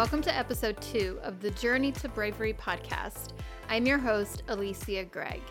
Welcome 0.00 0.22
to 0.22 0.34
episode 0.34 0.80
two 0.80 1.18
of 1.22 1.40
the 1.40 1.50
Journey 1.50 1.92
to 1.92 2.08
Bravery 2.08 2.54
podcast. 2.54 3.34
I'm 3.68 3.84
your 3.84 3.98
host, 3.98 4.42
Alicia 4.48 5.04
Gregg. 5.04 5.42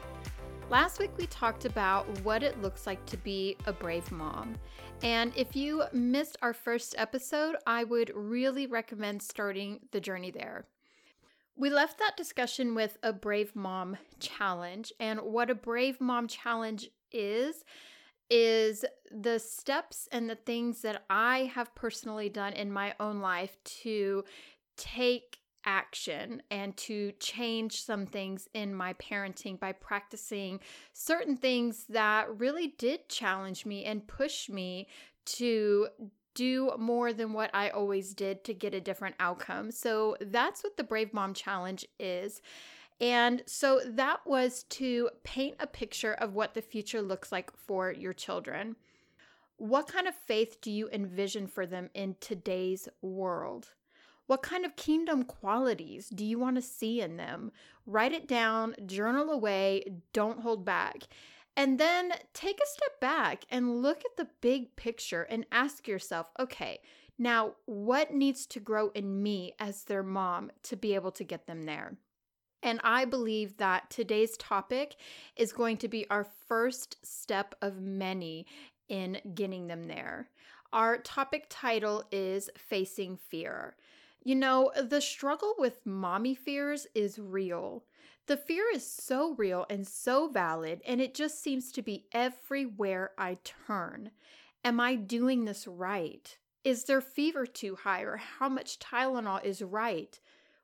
Last 0.71 0.97
week, 0.97 1.11
we 1.19 1.27
talked 1.27 1.65
about 1.65 2.07
what 2.21 2.41
it 2.41 2.59
looks 2.59 2.87
like 2.87 3.05
to 3.05 3.17
be 3.17 3.57
a 3.67 3.71
brave 3.71 4.11
mom. 4.11 4.55
And 5.03 5.33
if 5.35 5.55
you 5.55 5.83
missed 5.93 6.35
our 6.41 6.53
first 6.53 6.95
episode, 6.97 7.57
I 7.67 7.83
would 7.83 8.11
really 8.15 8.65
recommend 8.65 9.21
starting 9.21 9.81
the 9.91 10.01
journey 10.01 10.31
there. 10.31 10.65
We 11.55 11.69
left 11.69 11.99
that 11.99 12.17
discussion 12.17 12.73
with 12.73 12.97
a 13.03 13.13
Brave 13.13 13.55
Mom 13.55 13.97
challenge. 14.19 14.91
And 14.99 15.19
what 15.19 15.51
a 15.51 15.55
Brave 15.55 16.01
Mom 16.01 16.27
challenge 16.27 16.89
is, 17.11 17.63
is 18.29 18.85
the 19.11 19.39
steps 19.39 20.07
and 20.11 20.29
the 20.29 20.35
things 20.35 20.81
that 20.81 21.03
I 21.09 21.51
have 21.53 21.73
personally 21.75 22.29
done 22.29 22.53
in 22.53 22.71
my 22.71 22.93
own 22.99 23.19
life 23.19 23.57
to 23.81 24.23
take 24.77 25.37
action 25.65 26.41
and 26.49 26.75
to 26.77 27.11
change 27.19 27.83
some 27.83 28.05
things 28.05 28.47
in 28.53 28.73
my 28.73 28.93
parenting 28.93 29.59
by 29.59 29.71
practicing 29.71 30.59
certain 30.93 31.35
things 31.35 31.85
that 31.89 32.39
really 32.39 32.75
did 32.77 33.09
challenge 33.09 33.65
me 33.65 33.83
and 33.85 34.07
push 34.07 34.49
me 34.49 34.87
to 35.25 35.87
do 36.35 36.71
more 36.77 37.11
than 37.11 37.33
what 37.33 37.49
I 37.53 37.69
always 37.69 38.13
did 38.13 38.43
to 38.45 38.53
get 38.53 38.73
a 38.73 38.79
different 38.79 39.15
outcome. 39.19 39.71
So 39.71 40.15
that's 40.21 40.63
what 40.63 40.77
the 40.77 40.83
Brave 40.83 41.13
Mom 41.13 41.33
Challenge 41.33 41.85
is. 41.99 42.41
And 43.01 43.43
so 43.45 43.81
that 43.85 44.19
was 44.25 44.63
to 44.63 45.09
paint 45.23 45.55
a 45.59 45.67
picture 45.67 46.13
of 46.13 46.33
what 46.33 46.53
the 46.53 46.61
future 46.61 47.01
looks 47.01 47.31
like 47.31 47.55
for 47.55 47.91
your 47.91 48.13
children. 48.13 48.75
What 49.57 49.87
kind 49.87 50.07
of 50.07 50.15
faith 50.15 50.59
do 50.61 50.71
you 50.71 50.89
envision 50.91 51.47
for 51.47 51.65
them 51.65 51.89
in 51.93 52.15
today's 52.19 52.89
world? 53.01 53.69
What 54.27 54.43
kind 54.43 54.63
of 54.63 54.75
kingdom 54.75 55.23
qualities 55.23 56.09
do 56.09 56.23
you 56.23 56.37
want 56.37 56.55
to 56.57 56.61
see 56.61 57.01
in 57.01 57.17
them? 57.17 57.51
Write 57.85 58.13
it 58.13 58.27
down, 58.27 58.75
journal 58.85 59.31
away, 59.31 59.83
don't 60.13 60.41
hold 60.41 60.63
back. 60.63 61.07
And 61.57 61.79
then 61.79 62.13
take 62.33 62.59
a 62.61 62.67
step 62.67 62.99
back 63.01 63.43
and 63.49 63.81
look 63.81 64.03
at 64.05 64.17
the 64.17 64.29
big 64.39 64.75
picture 64.75 65.23
and 65.23 65.45
ask 65.51 65.87
yourself 65.87 66.29
okay, 66.39 66.79
now 67.17 67.55
what 67.65 68.13
needs 68.13 68.45
to 68.47 68.59
grow 68.59 68.89
in 68.89 69.21
me 69.21 69.53
as 69.59 69.83
their 69.83 70.03
mom 70.03 70.51
to 70.63 70.75
be 70.77 70.95
able 70.95 71.11
to 71.11 71.23
get 71.23 71.47
them 71.47 71.63
there? 71.63 71.97
And 72.61 72.79
I 72.83 73.05
believe 73.05 73.57
that 73.57 73.89
today's 73.89 74.35
topic 74.37 74.95
is 75.35 75.53
going 75.53 75.77
to 75.77 75.87
be 75.87 76.09
our 76.09 76.25
first 76.47 76.97
step 77.03 77.55
of 77.61 77.81
many 77.81 78.45
in 78.89 79.19
getting 79.33 79.67
them 79.67 79.87
there. 79.87 80.29
Our 80.73 80.97
topic 80.97 81.45
title 81.49 82.03
is 82.11 82.49
Facing 82.57 83.17
Fear. 83.17 83.75
You 84.23 84.35
know, 84.35 84.71
the 84.75 84.99
struggle 85.01 85.55
with 85.57 85.85
mommy 85.85 86.35
fears 86.35 86.85
is 86.93 87.17
real. 87.17 87.85
The 88.27 88.37
fear 88.37 88.65
is 88.73 88.85
so 88.85 89.33
real 89.35 89.65
and 89.69 89.87
so 89.87 90.27
valid, 90.27 90.81
and 90.85 91.01
it 91.01 91.15
just 91.15 91.41
seems 91.41 91.71
to 91.71 91.81
be 91.81 92.05
everywhere 92.11 93.11
I 93.17 93.37
turn. 93.43 94.11
Am 94.63 94.79
I 94.79 94.95
doing 94.95 95.45
this 95.45 95.65
right? 95.65 96.37
Is 96.63 96.83
their 96.83 97.01
fever 97.01 97.47
too 97.47 97.75
high, 97.75 98.01
or 98.01 98.17
how 98.17 98.49
much 98.49 98.77
Tylenol 98.77 99.43
is 99.43 99.63
right? 99.63 100.19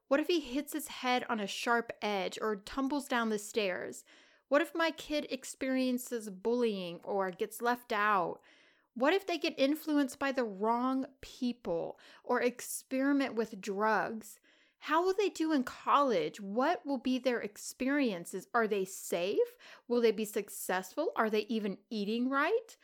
What 0.07 0.19
if 0.19 0.27
he 0.27 0.39
hits 0.39 0.73
his 0.73 0.87
head 0.87 1.25
on 1.29 1.39
a 1.39 1.47
sharp 1.47 1.91
edge 2.01 2.37
or 2.41 2.57
tumbles 2.57 3.07
down 3.07 3.29
the 3.29 3.39
stairs? 3.39 4.03
What 4.47 4.61
if 4.61 4.75
my 4.75 4.91
kid 4.91 5.27
experiences 5.29 6.29
bullying 6.29 6.99
or 7.03 7.31
gets 7.31 7.61
left 7.61 7.91
out? 7.91 8.39
What 8.93 9.13
if 9.13 9.27
they 9.27 9.37
get 9.37 9.55
influenced 9.57 10.19
by 10.19 10.31
the 10.31 10.43
wrong 10.43 11.05
people 11.21 11.99
or 12.23 12.41
experiment 12.41 13.35
with 13.35 13.59
drugs? 13.59 14.39
How 14.79 15.03
will 15.03 15.15
they 15.17 15.29
do 15.29 15.51
in 15.51 15.63
college? 15.63 16.39
What 16.39 16.85
will 16.85 16.99
be 16.99 17.17
their 17.17 17.41
experiences? 17.41 18.47
Are 18.53 18.67
they 18.67 18.85
safe? 18.85 19.57
Will 19.87 19.99
they 19.99 20.11
be 20.11 20.25
successful? 20.25 21.11
Are 21.15 21.29
they 21.29 21.47
even 21.49 21.79
eating 21.89 22.29
right? 22.29 22.77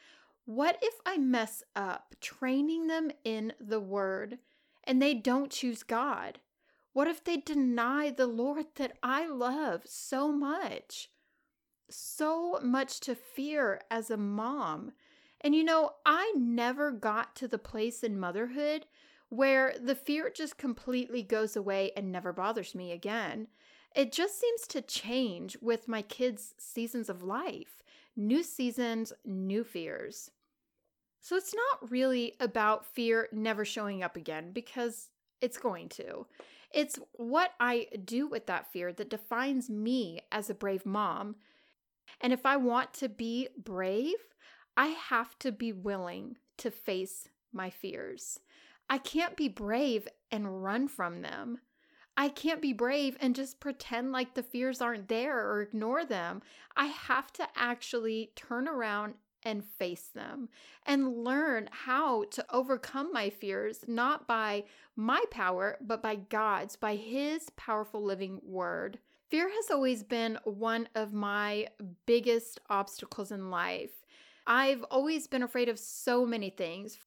What 0.45 0.79
if 0.81 0.95
I 1.05 1.17
mess 1.17 1.63
up 1.75 2.15
training 2.19 2.87
them 2.87 3.11
in 3.23 3.53
the 3.59 3.79
word 3.79 4.39
and 4.83 4.99
they 4.99 5.13
don't 5.13 5.51
choose 5.51 5.83
God? 5.83 6.39
What 6.93 7.07
if 7.07 7.23
they 7.23 7.37
deny 7.37 8.09
the 8.09 8.27
Lord 8.27 8.65
that 8.75 8.97
I 9.01 9.27
love 9.27 9.83
so 9.85 10.31
much? 10.31 11.09
So 11.89 12.59
much 12.61 12.99
to 13.01 13.15
fear 13.15 13.81
as 13.89 14.09
a 14.09 14.17
mom. 14.17 14.91
And 15.39 15.55
you 15.55 15.63
know, 15.63 15.91
I 16.05 16.33
never 16.37 16.91
got 16.91 17.35
to 17.37 17.47
the 17.47 17.57
place 17.57 18.03
in 18.03 18.19
motherhood 18.19 18.85
where 19.29 19.73
the 19.81 19.95
fear 19.95 20.29
just 20.29 20.57
completely 20.57 21.23
goes 21.23 21.55
away 21.55 21.91
and 21.95 22.11
never 22.11 22.33
bothers 22.33 22.75
me 22.75 22.91
again. 22.91 23.47
It 23.95 24.11
just 24.11 24.39
seems 24.39 24.67
to 24.67 24.81
change 24.81 25.57
with 25.61 25.87
my 25.87 26.01
kids' 26.01 26.53
seasons 26.57 27.09
of 27.09 27.23
life. 27.23 27.81
New 28.15 28.43
seasons, 28.43 29.13
new 29.25 29.63
fears. 29.63 30.31
So 31.21 31.35
it's 31.35 31.53
not 31.53 31.91
really 31.91 32.35
about 32.39 32.85
fear 32.85 33.29
never 33.31 33.63
showing 33.63 34.03
up 34.03 34.17
again 34.17 34.51
because 34.51 35.09
it's 35.39 35.57
going 35.57 35.89
to. 35.89 36.25
It's 36.73 36.99
what 37.13 37.51
I 37.59 37.87
do 38.05 38.27
with 38.27 38.47
that 38.47 38.71
fear 38.71 38.93
that 38.93 39.09
defines 39.09 39.69
me 39.69 40.21
as 40.31 40.49
a 40.49 40.55
brave 40.55 40.85
mom. 40.85 41.35
And 42.19 42.31
if 42.31 42.45
I 42.45 42.57
want 42.57 42.93
to 42.95 43.09
be 43.09 43.49
brave, 43.57 44.15
I 44.77 44.87
have 44.87 45.37
to 45.39 45.51
be 45.51 45.73
willing 45.73 46.37
to 46.57 46.71
face 46.71 47.27
my 47.51 47.69
fears. 47.69 48.39
I 48.89 48.97
can't 48.97 49.35
be 49.37 49.47
brave 49.47 50.07
and 50.31 50.63
run 50.63 50.87
from 50.87 51.21
them. 51.21 51.59
I 52.17 52.29
can't 52.29 52.61
be 52.61 52.73
brave 52.73 53.17
and 53.19 53.35
just 53.35 53.59
pretend 53.59 54.11
like 54.11 54.33
the 54.33 54.43
fears 54.43 54.81
aren't 54.81 55.07
there 55.07 55.39
or 55.39 55.61
ignore 55.61 56.05
them. 56.05 56.41
I 56.75 56.87
have 56.87 57.31
to 57.33 57.47
actually 57.55 58.31
turn 58.35 58.67
around 58.67 59.15
and 59.43 59.63
face 59.63 60.09
them 60.13 60.49
and 60.85 61.23
learn 61.23 61.69
how 61.71 62.23
to 62.25 62.45
overcome 62.51 63.11
my 63.11 63.29
fears, 63.29 63.83
not 63.87 64.27
by 64.27 64.63
my 64.95 65.23
power, 65.31 65.77
but 65.81 66.01
by 66.01 66.15
God's, 66.15 66.75
by 66.75 66.95
His 66.95 67.49
powerful 67.51 68.03
living 68.03 68.39
word. 68.43 68.99
Fear 69.29 69.49
has 69.49 69.71
always 69.71 70.03
been 70.03 70.37
one 70.43 70.89
of 70.93 71.13
my 71.13 71.67
biggest 72.05 72.59
obstacles 72.69 73.31
in 73.31 73.49
life. 73.49 73.91
I've 74.45 74.83
always 74.91 75.27
been 75.27 75.43
afraid 75.43 75.69
of 75.69 75.79
so 75.79 76.25
many 76.25 76.49
things. 76.49 76.97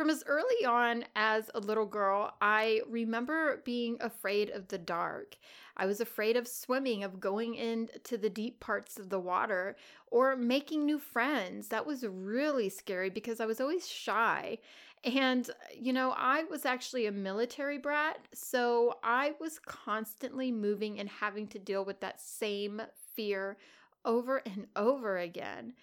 From 0.00 0.08
as 0.08 0.24
early 0.26 0.64
on 0.64 1.04
as 1.14 1.50
a 1.54 1.60
little 1.60 1.84
girl, 1.84 2.32
I 2.40 2.80
remember 2.88 3.60
being 3.66 3.98
afraid 4.00 4.48
of 4.48 4.68
the 4.68 4.78
dark. 4.78 5.36
I 5.76 5.84
was 5.84 6.00
afraid 6.00 6.38
of 6.38 6.48
swimming, 6.48 7.04
of 7.04 7.20
going 7.20 7.54
into 7.54 8.16
the 8.16 8.30
deep 8.30 8.60
parts 8.60 8.98
of 8.98 9.10
the 9.10 9.20
water, 9.20 9.76
or 10.06 10.36
making 10.36 10.86
new 10.86 10.98
friends. 10.98 11.68
That 11.68 11.84
was 11.84 12.02
really 12.02 12.70
scary 12.70 13.10
because 13.10 13.40
I 13.40 13.44
was 13.44 13.60
always 13.60 13.86
shy. 13.86 14.56
And, 15.04 15.50
you 15.76 15.92
know, 15.92 16.14
I 16.16 16.44
was 16.44 16.64
actually 16.64 17.04
a 17.04 17.12
military 17.12 17.76
brat, 17.76 18.26
so 18.32 19.00
I 19.04 19.34
was 19.38 19.58
constantly 19.58 20.50
moving 20.50 20.98
and 20.98 21.10
having 21.10 21.46
to 21.48 21.58
deal 21.58 21.84
with 21.84 22.00
that 22.00 22.22
same 22.22 22.80
fear 23.14 23.58
over 24.06 24.38
and 24.46 24.66
over 24.76 25.18
again. 25.18 25.74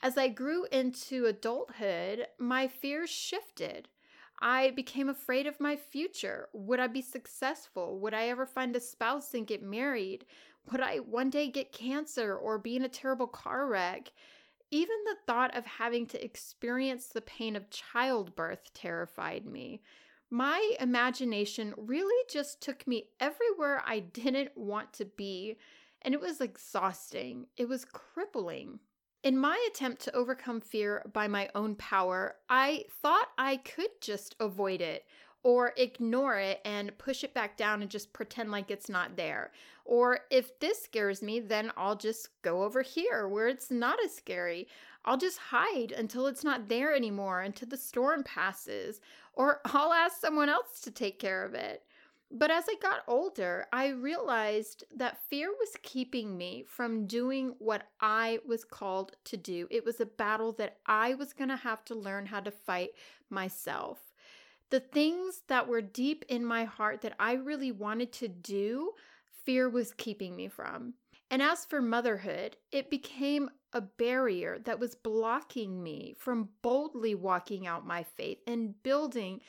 As 0.00 0.16
I 0.16 0.28
grew 0.28 0.64
into 0.66 1.26
adulthood, 1.26 2.28
my 2.38 2.68
fears 2.68 3.10
shifted. 3.10 3.88
I 4.40 4.70
became 4.70 5.08
afraid 5.08 5.48
of 5.48 5.58
my 5.58 5.74
future. 5.74 6.48
Would 6.52 6.78
I 6.78 6.86
be 6.86 7.02
successful? 7.02 7.98
Would 7.98 8.14
I 8.14 8.28
ever 8.28 8.46
find 8.46 8.76
a 8.76 8.80
spouse 8.80 9.34
and 9.34 9.46
get 9.46 9.62
married? 9.62 10.24
Would 10.70 10.80
I 10.80 10.98
one 10.98 11.30
day 11.30 11.48
get 11.48 11.72
cancer 11.72 12.36
or 12.36 12.58
be 12.58 12.76
in 12.76 12.84
a 12.84 12.88
terrible 12.88 13.26
car 13.26 13.66
wreck? 13.66 14.12
Even 14.70 14.96
the 15.04 15.16
thought 15.26 15.56
of 15.56 15.66
having 15.66 16.06
to 16.06 16.24
experience 16.24 17.06
the 17.06 17.22
pain 17.22 17.56
of 17.56 17.70
childbirth 17.70 18.72
terrified 18.74 19.46
me. 19.46 19.82
My 20.30 20.76
imagination 20.78 21.74
really 21.76 22.24
just 22.30 22.60
took 22.60 22.86
me 22.86 23.08
everywhere 23.18 23.82
I 23.84 24.00
didn't 24.00 24.56
want 24.56 24.92
to 24.94 25.06
be, 25.06 25.56
and 26.02 26.14
it 26.14 26.20
was 26.20 26.40
exhausting. 26.40 27.46
It 27.56 27.68
was 27.68 27.86
crippling. 27.86 28.78
In 29.24 29.36
my 29.36 29.62
attempt 29.68 30.02
to 30.02 30.14
overcome 30.14 30.60
fear 30.60 31.02
by 31.12 31.26
my 31.26 31.50
own 31.54 31.74
power, 31.74 32.36
I 32.48 32.84
thought 33.02 33.28
I 33.36 33.56
could 33.56 34.00
just 34.00 34.36
avoid 34.38 34.80
it 34.80 35.06
or 35.42 35.72
ignore 35.76 36.38
it 36.38 36.60
and 36.64 36.96
push 36.98 37.24
it 37.24 37.34
back 37.34 37.56
down 37.56 37.82
and 37.82 37.90
just 37.90 38.12
pretend 38.12 38.52
like 38.52 38.70
it's 38.70 38.88
not 38.88 39.16
there. 39.16 39.50
Or 39.84 40.20
if 40.30 40.58
this 40.60 40.82
scares 40.82 41.20
me, 41.20 41.40
then 41.40 41.72
I'll 41.76 41.96
just 41.96 42.28
go 42.42 42.62
over 42.62 42.82
here 42.82 43.26
where 43.26 43.48
it's 43.48 43.70
not 43.70 43.98
as 44.04 44.14
scary. 44.14 44.68
I'll 45.04 45.16
just 45.16 45.38
hide 45.38 45.90
until 45.90 46.26
it's 46.26 46.44
not 46.44 46.68
there 46.68 46.94
anymore, 46.94 47.40
until 47.40 47.68
the 47.68 47.76
storm 47.76 48.22
passes, 48.22 49.00
or 49.32 49.60
I'll 49.64 49.92
ask 49.92 50.20
someone 50.20 50.48
else 50.48 50.80
to 50.82 50.90
take 50.90 51.18
care 51.18 51.44
of 51.44 51.54
it. 51.54 51.82
But 52.30 52.50
as 52.50 52.64
I 52.68 52.74
got 52.80 53.04
older, 53.06 53.66
I 53.72 53.88
realized 53.88 54.84
that 54.94 55.22
fear 55.28 55.48
was 55.48 55.70
keeping 55.82 56.36
me 56.36 56.64
from 56.68 57.06
doing 57.06 57.54
what 57.58 57.84
I 58.00 58.40
was 58.46 58.64
called 58.64 59.16
to 59.24 59.36
do. 59.38 59.66
It 59.70 59.84
was 59.84 60.00
a 60.00 60.06
battle 60.06 60.52
that 60.52 60.78
I 60.86 61.14
was 61.14 61.32
going 61.32 61.48
to 61.48 61.56
have 61.56 61.84
to 61.86 61.94
learn 61.94 62.26
how 62.26 62.40
to 62.40 62.50
fight 62.50 62.90
myself. 63.30 63.98
The 64.70 64.80
things 64.80 65.42
that 65.48 65.68
were 65.68 65.80
deep 65.80 66.26
in 66.28 66.44
my 66.44 66.64
heart 66.64 67.00
that 67.00 67.14
I 67.18 67.32
really 67.32 67.72
wanted 67.72 68.12
to 68.14 68.28
do, 68.28 68.92
fear 69.44 69.70
was 69.70 69.94
keeping 69.94 70.36
me 70.36 70.48
from. 70.48 70.94
And 71.30 71.40
as 71.40 71.64
for 71.64 71.80
motherhood, 71.80 72.56
it 72.70 72.90
became 72.90 73.48
a 73.72 73.80
barrier 73.80 74.58
that 74.64 74.78
was 74.78 74.94
blocking 74.94 75.82
me 75.82 76.14
from 76.18 76.50
boldly 76.62 77.14
walking 77.14 77.66
out 77.66 77.86
my 77.86 78.02
faith 78.02 78.38
and 78.46 78.82
building 78.82 79.40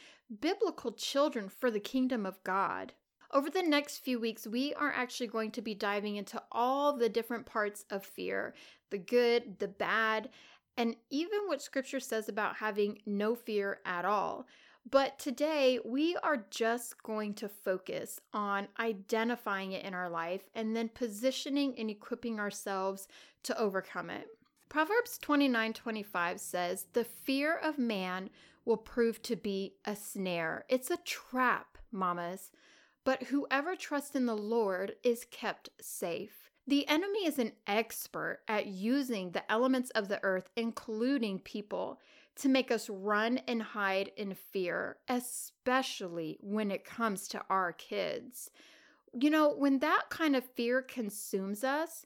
biblical 0.42 0.92
children 0.92 1.50
for 1.50 1.72
the 1.72 1.80
kingdom 1.80 2.26
of 2.26 2.44
God. 2.44 2.94
Over 3.32 3.50
the 3.50 3.62
next 3.62 4.00
few 4.00 4.20
weeks, 4.20 4.48
we 4.48 4.74
are 4.74 4.92
actually 4.92 5.28
going 5.28 5.52
to 5.52 5.62
be 5.62 5.76
diving 5.76 6.16
into 6.16 6.42
all 6.52 6.94
the 6.94 7.10
different 7.10 7.46
parts 7.46 7.86
of 7.90 8.04
fear 8.04 8.54
the 8.90 8.98
good, 8.98 9.60
the 9.60 9.68
bad, 9.68 10.30
and 10.76 10.96
even 11.12 11.42
what 11.46 11.62
scripture 11.62 12.00
says 12.00 12.28
about 12.28 12.56
having 12.56 12.98
no 13.06 13.36
fear 13.36 13.80
at 13.86 14.04
all. 14.04 14.48
But 14.90 15.20
today, 15.20 15.80
we 15.86 16.16
are 16.24 16.46
just 16.50 17.04
going 17.04 17.36
to 17.36 17.50
focus 17.50 18.20
on 18.34 18.68
identifying 18.80 19.74
it 19.74 19.86
in 19.86 19.94
our 19.94 20.10
life 20.10 20.50
and 20.56 20.76
then 20.76 20.90
positioning 20.90 21.76
and 21.78 21.92
equipping 21.92 22.40
ourselves 22.40 23.08
to 23.44 23.60
overcome 23.60 24.10
it. 24.10 24.28
Proverbs 24.70 25.18
29 25.20 25.74
25 25.74 26.40
says, 26.40 26.88
The 26.94 27.04
fear 27.04 27.58
of 27.58 27.78
man 27.78 28.30
will 28.70 28.78
prove 28.78 29.20
to 29.24 29.36
be 29.36 29.74
a 29.84 29.96
snare. 29.96 30.64
It's 30.70 30.92
a 30.92 30.98
trap, 30.98 31.80
mamas. 31.92 32.52
But 33.04 33.24
whoever 33.24 33.76
trusts 33.76 34.16
in 34.16 34.28
the 34.28 34.38
Lord 34.38 34.94
is 35.04 35.26
kept 35.32 35.70
safe. 35.82 36.52
The 36.68 36.88
enemy 36.88 37.26
is 37.26 37.40
an 37.40 37.54
expert 37.66 38.42
at 38.48 38.68
using 38.68 39.32
the 39.32 39.52
elements 39.52 39.90
of 39.92 40.08
the 40.08 40.24
earth, 40.24 40.52
including 40.56 41.40
people, 41.40 42.00
to 42.36 42.48
make 42.48 42.70
us 42.70 42.92
run 42.92 43.40
and 43.48 43.64
hide 43.64 44.12
in 44.16 44.36
fear, 44.36 44.98
especially 45.08 46.38
when 46.40 46.70
it 46.70 46.86
comes 46.86 47.28
to 47.30 47.42
our 47.50 47.74
kids. 47.74 48.52
You 49.20 49.32
know, 49.32 49.52
when 49.52 49.80
that 49.80 50.04
kind 50.12 50.36
of 50.36 50.46
fear 50.46 50.84
consumes 50.84 51.64
us, 51.64 52.06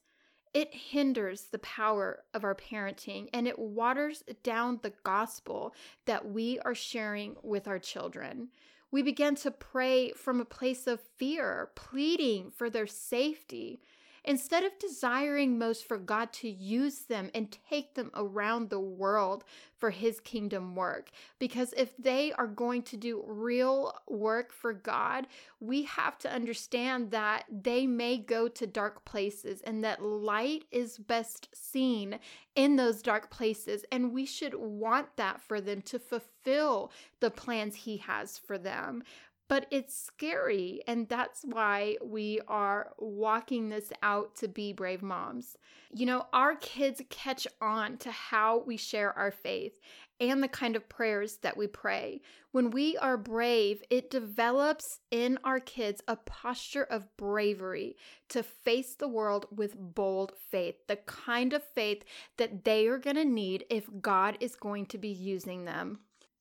it 0.53 0.73
hinders 0.73 1.43
the 1.51 1.59
power 1.59 2.23
of 2.33 2.43
our 2.43 2.55
parenting 2.55 3.27
and 3.33 3.47
it 3.47 3.57
waters 3.57 4.23
down 4.43 4.79
the 4.81 4.93
gospel 5.03 5.73
that 6.05 6.29
we 6.29 6.59
are 6.59 6.75
sharing 6.75 7.35
with 7.41 7.67
our 7.67 7.79
children. 7.79 8.49
We 8.91 9.01
begin 9.01 9.35
to 9.37 9.49
pray 9.49 10.11
from 10.11 10.39
a 10.39 10.45
place 10.45 10.85
of 10.85 11.01
fear, 11.17 11.71
pleading 11.75 12.51
for 12.51 12.69
their 12.69 12.85
safety 12.85 13.81
instead 14.25 14.63
of 14.63 14.77
desiring 14.79 15.57
most 15.57 15.87
for 15.87 15.97
God 15.97 16.31
to 16.33 16.49
use 16.49 16.99
them 16.99 17.29
and 17.33 17.55
take 17.69 17.95
them 17.95 18.11
around 18.15 18.69
the 18.69 18.79
world 18.79 19.43
for 19.77 19.89
his 19.89 20.19
kingdom 20.21 20.75
work. 20.75 21.09
Because 21.39 21.73
if 21.75 21.95
they 21.97 22.31
are 22.33 22.47
going 22.47 22.83
to 22.83 22.97
do 22.97 23.23
real 23.27 23.93
work 24.07 24.53
for 24.53 24.73
God, 24.73 25.27
we 25.59 25.83
have 25.83 26.17
to 26.19 26.31
understand 26.31 27.11
that 27.11 27.43
they 27.51 27.85
may 27.85 28.17
go 28.17 28.47
to 28.47 28.65
dark 28.65 29.03
places 29.03 29.61
and 29.61 29.83
that 29.83 30.01
light 30.01 30.63
is 30.71 30.97
best 30.97 31.49
seen 31.53 32.19
in 32.55 32.75
those 32.75 33.01
dark 33.01 33.29
places. 33.29 33.83
And 33.91 34.13
we 34.13 34.25
should 34.25 34.53
want 34.55 35.17
that 35.17 35.41
for 35.41 35.59
them 35.59 35.81
to 35.83 35.99
fulfill 35.99 36.91
the 37.19 37.31
plans 37.31 37.75
he 37.75 37.97
has 37.97 38.37
for 38.37 38.57
them 38.57 39.03
but 39.47 39.67
it's 39.71 39.95
scary. 39.95 40.81
And 40.87 41.07
that's 41.07 41.41
why 41.43 41.97
we 42.03 42.39
are 42.47 42.91
walking 42.97 43.69
this 43.69 43.91
out 44.01 44.35
to 44.37 44.47
be 44.47 44.73
brave 44.73 45.01
moms. 45.01 45.57
You 45.93 46.05
know, 46.05 46.25
our 46.33 46.55
kids 46.55 47.01
catch 47.09 47.45
on 47.61 47.97
to 47.97 48.11
how 48.11 48.63
we 48.65 48.77
share 48.77 49.17
our 49.17 49.31
faith 49.31 49.79
and 50.19 50.41
the 50.41 50.47
kind 50.47 50.75
of 50.75 50.87
prayers 50.87 51.37
that 51.37 51.57
we 51.57 51.67
pray. 51.67 52.21
When 52.51 52.69
we 52.69 52.97
are 52.97 53.17
brave, 53.17 53.83
it 53.89 54.09
develops 54.09 54.99
in 55.11 55.39
our 55.43 55.59
kids 55.59 56.01
a 56.07 56.15
posture 56.15 56.83
of 56.83 57.15
bravery 57.17 57.97
to 58.29 58.43
face 58.43 58.95
the 58.95 59.07
world 59.07 59.47
with 59.51 59.75
bold 59.77 60.33
faith, 60.49 60.75
the 60.87 60.97
kind 60.97 61.53
of 61.53 61.63
faith 61.63 62.03
that 62.37 62.63
they 62.63 62.87
are 62.87 62.99
going 62.99 63.15
to 63.17 63.25
need 63.25 63.65
if 63.69 63.89
God 64.01 64.37
is 64.39 64.55
going 64.55 64.85
to 64.87 64.97
be 64.97 65.09
using 65.09 65.65
them. 65.65 65.99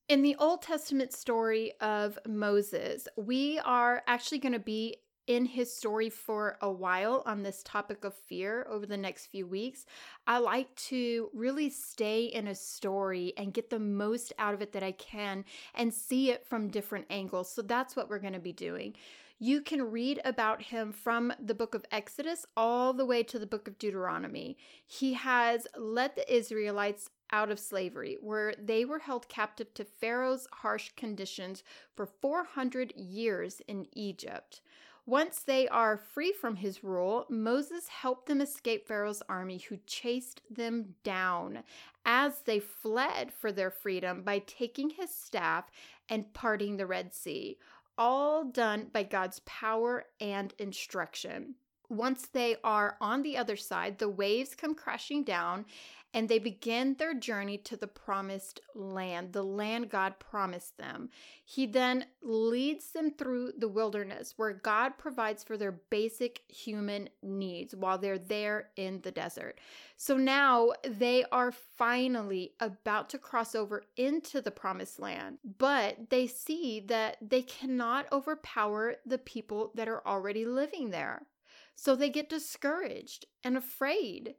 In 0.08 0.22
the 0.22 0.36
Old 0.38 0.62
Testament 0.62 1.12
story 1.12 1.72
of 1.80 2.18
Moses, 2.26 3.06
we 3.16 3.60
are 3.60 4.02
actually 4.06 4.40
going 4.40 4.52
to 4.52 4.58
be 4.58 4.96
in 5.28 5.46
his 5.46 5.74
story 5.74 6.10
for 6.10 6.58
a 6.60 6.70
while 6.70 7.22
on 7.24 7.42
this 7.42 7.62
topic 7.62 8.04
of 8.04 8.12
fear 8.12 8.66
over 8.68 8.84
the 8.84 8.96
next 8.96 9.26
few 9.26 9.46
weeks. 9.46 9.86
I 10.26 10.38
like 10.38 10.74
to 10.88 11.30
really 11.32 11.70
stay 11.70 12.24
in 12.24 12.48
a 12.48 12.54
story 12.54 13.32
and 13.36 13.54
get 13.54 13.70
the 13.70 13.78
most 13.78 14.32
out 14.38 14.52
of 14.54 14.60
it 14.60 14.72
that 14.72 14.82
I 14.82 14.92
can 14.92 15.44
and 15.74 15.94
see 15.94 16.30
it 16.32 16.44
from 16.46 16.68
different 16.68 17.06
angles. 17.08 17.50
So 17.52 17.62
that's 17.62 17.94
what 17.94 18.10
we're 18.10 18.18
going 18.18 18.32
to 18.32 18.40
be 18.40 18.52
doing. 18.52 18.94
You 19.38 19.60
can 19.60 19.90
read 19.90 20.20
about 20.24 20.62
him 20.62 20.92
from 20.92 21.32
the 21.40 21.54
book 21.54 21.74
of 21.74 21.84
Exodus 21.90 22.44
all 22.56 22.92
the 22.92 23.06
way 23.06 23.22
to 23.24 23.38
the 23.38 23.46
book 23.46 23.66
of 23.66 23.78
Deuteronomy. 23.78 24.56
He 24.86 25.14
has 25.14 25.66
led 25.76 26.16
the 26.16 26.32
Israelites 26.32 27.10
out 27.32 27.50
of 27.50 27.58
slavery, 27.58 28.18
where 28.20 28.54
they 28.62 28.84
were 28.84 29.00
held 29.00 29.28
captive 29.28 29.72
to 29.74 29.84
Pharaoh's 29.84 30.46
harsh 30.52 30.90
conditions 30.96 31.64
for 31.94 32.06
400 32.06 32.92
years 32.94 33.62
in 33.66 33.86
Egypt. 33.94 34.60
Once 35.04 35.40
they 35.40 35.66
are 35.66 35.96
free 35.96 36.32
from 36.32 36.56
his 36.56 36.84
rule, 36.84 37.26
Moses 37.28 37.88
helped 37.88 38.26
them 38.26 38.40
escape 38.40 38.86
Pharaoh's 38.86 39.22
army, 39.28 39.58
who 39.58 39.78
chased 39.84 40.42
them 40.48 40.94
down 41.02 41.64
as 42.04 42.42
they 42.42 42.60
fled 42.60 43.32
for 43.32 43.50
their 43.50 43.70
freedom 43.70 44.22
by 44.22 44.38
taking 44.38 44.90
his 44.90 45.12
staff 45.12 45.70
and 46.08 46.32
parting 46.32 46.76
the 46.76 46.86
Red 46.86 47.12
Sea, 47.12 47.58
all 47.98 48.44
done 48.44 48.90
by 48.92 49.02
God's 49.02 49.40
power 49.40 50.04
and 50.20 50.54
instruction. 50.58 51.56
Once 51.92 52.26
they 52.32 52.56
are 52.64 52.96
on 53.02 53.20
the 53.20 53.36
other 53.36 53.54
side, 53.54 53.98
the 53.98 54.08
waves 54.08 54.54
come 54.54 54.74
crashing 54.74 55.22
down 55.22 55.66
and 56.14 56.26
they 56.26 56.38
begin 56.38 56.94
their 56.94 57.12
journey 57.12 57.58
to 57.58 57.76
the 57.76 57.86
promised 57.86 58.60
land, 58.74 59.34
the 59.34 59.42
land 59.42 59.90
God 59.90 60.18
promised 60.18 60.78
them. 60.78 61.10
He 61.44 61.66
then 61.66 62.06
leads 62.22 62.92
them 62.92 63.10
through 63.10 63.52
the 63.58 63.68
wilderness 63.68 64.34
where 64.38 64.54
God 64.54 64.96
provides 64.96 65.44
for 65.44 65.58
their 65.58 65.72
basic 65.90 66.40
human 66.48 67.10
needs 67.22 67.74
while 67.74 67.98
they're 67.98 68.16
there 68.16 68.70
in 68.76 69.02
the 69.02 69.10
desert. 69.10 69.58
So 69.98 70.16
now 70.16 70.70
they 70.88 71.24
are 71.30 71.52
finally 71.52 72.52
about 72.58 73.10
to 73.10 73.18
cross 73.18 73.54
over 73.54 73.82
into 73.98 74.40
the 74.40 74.50
promised 74.50 74.98
land, 74.98 75.38
but 75.58 76.08
they 76.08 76.26
see 76.26 76.80
that 76.88 77.18
they 77.20 77.42
cannot 77.42 78.06
overpower 78.10 78.96
the 79.04 79.18
people 79.18 79.72
that 79.74 79.88
are 79.88 80.06
already 80.06 80.46
living 80.46 80.88
there. 80.88 81.26
So 81.74 81.96
they 81.96 82.10
get 82.10 82.28
discouraged 82.28 83.26
and 83.42 83.56
afraid 83.56 84.34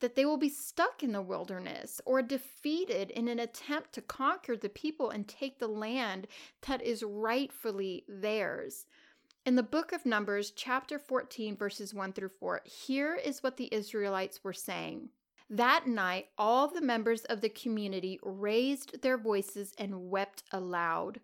that 0.00 0.14
they 0.14 0.24
will 0.24 0.36
be 0.36 0.48
stuck 0.48 1.02
in 1.02 1.12
the 1.12 1.22
wilderness 1.22 2.00
or 2.04 2.22
defeated 2.22 3.10
in 3.10 3.28
an 3.28 3.38
attempt 3.38 3.92
to 3.92 4.02
conquer 4.02 4.56
the 4.56 4.68
people 4.68 5.10
and 5.10 5.26
take 5.26 5.58
the 5.58 5.68
land 5.68 6.26
that 6.66 6.82
is 6.82 7.02
rightfully 7.02 8.04
theirs. 8.08 8.86
In 9.44 9.56
the 9.56 9.62
book 9.62 9.92
of 9.92 10.04
Numbers, 10.04 10.50
chapter 10.50 10.98
14, 10.98 11.56
verses 11.56 11.94
1 11.94 12.12
through 12.12 12.30
4, 12.38 12.62
here 12.64 13.14
is 13.14 13.42
what 13.42 13.56
the 13.56 13.72
Israelites 13.72 14.44
were 14.44 14.52
saying. 14.52 15.08
That 15.50 15.86
night, 15.86 16.26
all 16.36 16.68
the 16.68 16.82
members 16.82 17.24
of 17.24 17.40
the 17.40 17.48
community 17.48 18.20
raised 18.22 19.00
their 19.00 19.16
voices 19.16 19.72
and 19.78 20.10
wept 20.10 20.42
aloud. 20.52 21.20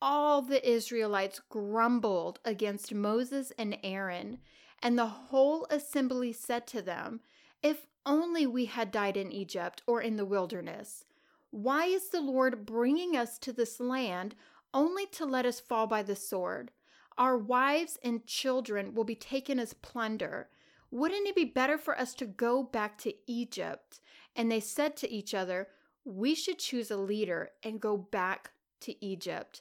All 0.00 0.40
the 0.40 0.66
Israelites 0.66 1.42
grumbled 1.50 2.40
against 2.46 2.94
Moses 2.94 3.52
and 3.58 3.76
Aaron, 3.82 4.38
and 4.82 4.98
the 4.98 5.06
whole 5.06 5.66
assembly 5.70 6.32
said 6.32 6.66
to 6.68 6.82
them, 6.82 7.20
If 7.62 7.86
only 8.06 8.46
we 8.46 8.66
had 8.66 8.90
died 8.90 9.16
in 9.16 9.30
Egypt 9.30 9.82
or 9.86 10.00
in 10.00 10.16
the 10.16 10.24
wilderness. 10.24 11.04
Why 11.50 11.86
is 11.86 12.08
the 12.08 12.20
Lord 12.20 12.64
bringing 12.64 13.16
us 13.16 13.38
to 13.38 13.52
this 13.52 13.80
land 13.80 14.34
only 14.72 15.06
to 15.06 15.26
let 15.26 15.46
us 15.46 15.60
fall 15.60 15.86
by 15.86 16.02
the 16.02 16.16
sword? 16.16 16.70
Our 17.18 17.36
wives 17.36 17.98
and 18.02 18.26
children 18.26 18.94
will 18.94 19.04
be 19.04 19.16
taken 19.16 19.58
as 19.58 19.74
plunder. 19.74 20.48
Wouldn't 20.90 21.26
it 21.26 21.36
be 21.36 21.44
better 21.44 21.76
for 21.76 21.98
us 21.98 22.14
to 22.14 22.26
go 22.26 22.62
back 22.62 22.98
to 22.98 23.14
Egypt? 23.26 24.00
And 24.34 24.50
they 24.50 24.60
said 24.60 24.96
to 24.98 25.10
each 25.10 25.34
other, 25.34 25.68
We 26.04 26.34
should 26.34 26.58
choose 26.58 26.90
a 26.90 26.96
leader 26.96 27.50
and 27.62 27.80
go 27.80 27.96
back 27.96 28.52
to 28.80 29.04
Egypt. 29.04 29.60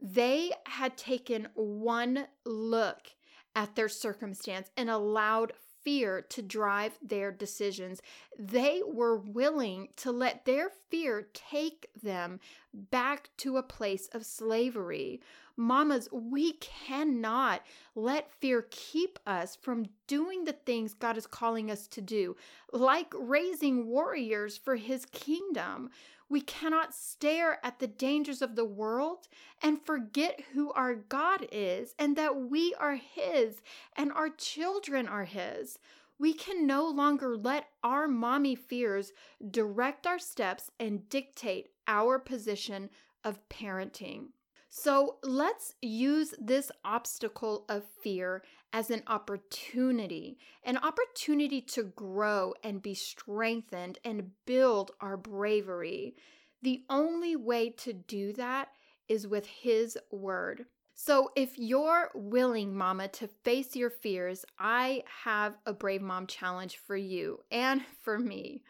They 0.00 0.52
had 0.66 0.96
taken 0.96 1.48
one 1.54 2.26
look 2.44 3.08
at 3.54 3.74
their 3.74 3.88
circumstance 3.88 4.70
and 4.76 4.90
allowed 4.90 5.52
fear 5.82 6.22
to 6.22 6.42
drive 6.42 6.92
their 7.02 7.32
decisions. 7.32 8.02
They 8.38 8.82
were 8.86 9.16
willing 9.16 9.88
to 9.96 10.12
let 10.12 10.44
their 10.44 10.70
fear 10.90 11.28
take 11.32 11.88
them 12.02 12.40
back 12.72 13.30
to 13.38 13.56
a 13.56 13.62
place 13.62 14.08
of 14.12 14.26
slavery. 14.26 15.20
Mamas, 15.56 16.08
we 16.12 16.52
cannot 16.54 17.62
let 17.94 18.32
fear 18.40 18.66
keep 18.70 19.18
us 19.26 19.56
from 19.56 19.86
doing 20.06 20.44
the 20.44 20.52
things 20.52 20.94
God 20.94 21.18
is 21.18 21.26
calling 21.26 21.70
us 21.70 21.86
to 21.88 22.00
do, 22.00 22.36
like 22.72 23.12
raising 23.14 23.86
warriors 23.86 24.56
for 24.56 24.76
his 24.76 25.04
kingdom. 25.06 25.90
We 26.30 26.40
cannot 26.40 26.94
stare 26.94 27.58
at 27.64 27.80
the 27.80 27.88
dangers 27.88 28.40
of 28.40 28.54
the 28.54 28.64
world 28.64 29.26
and 29.60 29.84
forget 29.84 30.40
who 30.54 30.72
our 30.72 30.94
God 30.94 31.48
is 31.50 31.94
and 31.98 32.16
that 32.16 32.36
we 32.36 32.72
are 32.78 32.94
his 32.94 33.60
and 33.96 34.12
our 34.12 34.30
children 34.30 35.08
are 35.08 35.24
his. 35.24 35.80
We 36.20 36.32
can 36.32 36.68
no 36.68 36.86
longer 36.86 37.36
let 37.36 37.66
our 37.82 38.06
mommy 38.06 38.54
fears 38.54 39.12
direct 39.50 40.06
our 40.06 40.20
steps 40.20 40.70
and 40.78 41.08
dictate 41.08 41.70
our 41.88 42.20
position 42.20 42.90
of 43.24 43.40
parenting. 43.48 44.28
So 44.68 45.16
let's 45.24 45.74
use 45.82 46.32
this 46.38 46.70
obstacle 46.84 47.64
of 47.68 47.84
fear 48.02 48.44
as 48.72 48.90
an 48.90 49.02
opportunity, 49.06 50.38
an 50.64 50.76
opportunity 50.78 51.60
to 51.60 51.82
grow 51.84 52.54
and 52.62 52.82
be 52.82 52.94
strengthened 52.94 53.98
and 54.04 54.30
build 54.46 54.92
our 55.00 55.16
bravery. 55.16 56.14
The 56.62 56.84
only 56.88 57.36
way 57.36 57.70
to 57.70 57.92
do 57.92 58.32
that 58.34 58.68
is 59.08 59.26
with 59.26 59.46
His 59.46 59.98
Word. 60.10 60.66
So, 60.94 61.30
if 61.34 61.58
you're 61.58 62.10
willing, 62.14 62.76
Mama, 62.76 63.08
to 63.08 63.28
face 63.28 63.74
your 63.74 63.88
fears, 63.88 64.44
I 64.58 65.02
have 65.24 65.54
a 65.64 65.72
Brave 65.72 66.02
Mom 66.02 66.26
challenge 66.26 66.76
for 66.76 66.96
you 66.96 67.40
and 67.50 67.82
for 68.02 68.18
me. 68.18 68.62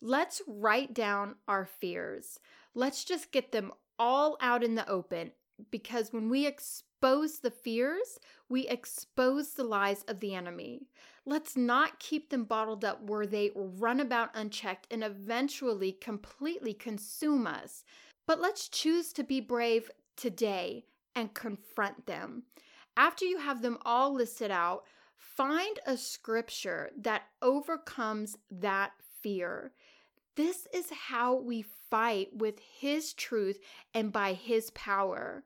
Let's 0.00 0.42
write 0.46 0.94
down 0.94 1.36
our 1.46 1.66
fears. 1.66 2.40
Let's 2.74 3.04
just 3.04 3.30
get 3.30 3.52
them 3.52 3.72
all 3.98 4.36
out 4.40 4.62
in 4.62 4.74
the 4.74 4.88
open 4.88 5.32
because 5.70 6.12
when 6.12 6.28
we 6.28 6.46
expose 6.96 7.40
the 7.40 7.50
fears, 7.50 8.18
we 8.48 8.66
expose 8.68 9.50
the 9.50 9.64
lies 9.64 10.02
of 10.08 10.20
the 10.20 10.34
enemy. 10.34 10.86
Let's 11.26 11.56
not 11.56 11.98
keep 11.98 12.30
them 12.30 12.44
bottled 12.44 12.84
up 12.84 13.02
where 13.02 13.26
they 13.26 13.50
run 13.54 14.00
about 14.00 14.30
unchecked 14.34 14.86
and 14.90 15.04
eventually 15.04 15.92
completely 15.92 16.72
consume 16.72 17.46
us. 17.46 17.84
But 18.26 18.40
let's 18.40 18.68
choose 18.68 19.12
to 19.12 19.24
be 19.24 19.40
brave 19.40 19.90
today 20.16 20.84
and 21.14 21.34
confront 21.34 22.06
them. 22.06 22.44
After 22.96 23.24
you 23.26 23.38
have 23.38 23.60
them 23.60 23.78
all 23.84 24.14
listed 24.14 24.50
out, 24.50 24.84
find 25.18 25.78
a 25.86 25.98
scripture 25.98 26.90
that 26.96 27.24
overcomes 27.42 28.38
that 28.50 28.92
fear. 29.20 29.72
This 30.34 30.66
is 30.72 30.90
how 30.90 31.34
we 31.34 31.64
fight 31.90 32.28
with 32.34 32.58
His 32.58 33.12
truth 33.12 33.58
and 33.92 34.12
by 34.12 34.32
His 34.32 34.70
power. 34.70 35.44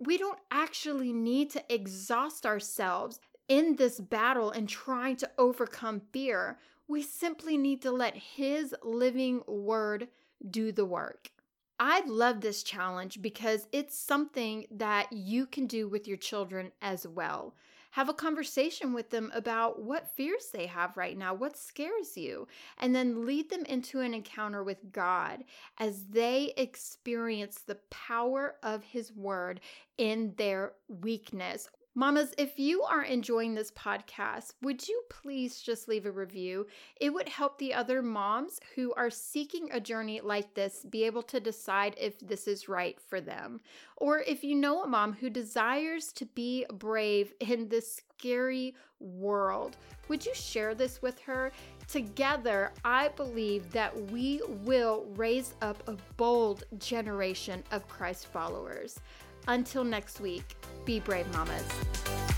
We 0.00 0.16
don't 0.16 0.38
actually 0.50 1.12
need 1.12 1.50
to 1.50 1.64
exhaust 1.68 2.46
ourselves 2.46 3.20
in 3.48 3.76
this 3.76 4.00
battle 4.00 4.50
and 4.50 4.66
trying 4.66 5.16
to 5.16 5.30
overcome 5.36 6.00
fear. 6.10 6.58
We 6.88 7.02
simply 7.02 7.58
need 7.58 7.82
to 7.82 7.90
let 7.90 8.16
His 8.16 8.74
living 8.82 9.42
word 9.46 10.08
do 10.48 10.72
the 10.72 10.86
work. 10.86 11.30
I 11.78 12.00
love 12.06 12.40
this 12.40 12.62
challenge 12.62 13.20
because 13.20 13.68
it's 13.72 13.98
something 13.98 14.66
that 14.70 15.12
you 15.12 15.46
can 15.46 15.66
do 15.66 15.86
with 15.86 16.08
your 16.08 16.16
children 16.16 16.72
as 16.80 17.06
well 17.06 17.54
have 17.90 18.08
a 18.08 18.14
conversation 18.14 18.92
with 18.92 19.10
them 19.10 19.30
about 19.34 19.82
what 19.82 20.14
fears 20.16 20.50
they 20.52 20.66
have 20.66 20.96
right 20.96 21.16
now, 21.16 21.34
what 21.34 21.56
scares 21.56 22.16
you, 22.16 22.46
and 22.78 22.94
then 22.94 23.26
lead 23.26 23.50
them 23.50 23.64
into 23.64 24.00
an 24.00 24.14
encounter 24.14 24.62
with 24.62 24.92
God 24.92 25.44
as 25.78 26.04
they 26.06 26.52
experience 26.56 27.60
the 27.60 27.78
power 27.90 28.56
of 28.62 28.84
His 28.84 29.12
Word 29.12 29.60
in 29.98 30.34
their 30.36 30.72
weakness 30.88 31.68
Mamas, 31.96 32.32
if 32.38 32.56
you 32.56 32.84
are 32.84 33.02
enjoying 33.02 33.52
this 33.52 33.72
podcast, 33.72 34.52
would 34.62 34.86
you 34.86 35.02
please 35.08 35.60
just 35.60 35.88
leave 35.88 36.06
a 36.06 36.10
review? 36.12 36.68
It 37.00 37.12
would 37.12 37.28
help 37.28 37.58
the 37.58 37.74
other 37.74 38.00
moms 38.00 38.60
who 38.76 38.94
are 38.94 39.10
seeking 39.10 39.68
a 39.72 39.80
journey 39.80 40.20
like 40.20 40.54
this 40.54 40.86
be 40.88 41.02
able 41.02 41.24
to 41.24 41.40
decide 41.40 41.96
if 41.98 42.16
this 42.20 42.46
is 42.46 42.68
right 42.68 42.96
for 43.00 43.20
them. 43.20 43.60
Or 43.96 44.20
if 44.20 44.44
you 44.44 44.54
know 44.54 44.84
a 44.84 44.86
mom 44.86 45.14
who 45.14 45.28
desires 45.30 46.12
to 46.12 46.26
be 46.26 46.64
brave 46.74 47.32
in 47.40 47.68
this 47.68 48.00
scary 48.16 48.76
world, 49.00 49.76
would 50.06 50.24
you 50.24 50.32
share 50.32 50.76
this 50.76 51.02
with 51.02 51.18
her? 51.22 51.50
Together, 51.88 52.72
I 52.84 53.08
believe 53.08 53.68
that 53.72 54.00
we 54.12 54.40
will 54.62 55.06
raise 55.16 55.54
up 55.60 55.82
a 55.88 55.96
bold 56.16 56.62
generation 56.78 57.64
of 57.72 57.88
Christ 57.88 58.28
followers. 58.28 59.00
Until 59.50 59.82
next 59.82 60.20
week, 60.20 60.44
be 60.84 61.00
brave, 61.00 61.26
mamas. 61.32 62.29